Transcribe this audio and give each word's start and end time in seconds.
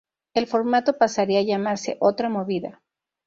El 0.33 0.47
formato 0.47 0.97
pasaría 0.97 1.41
a 1.41 1.43
llamarse 1.43 1.97
"Otra 1.99 2.27
movida". 2.27 2.81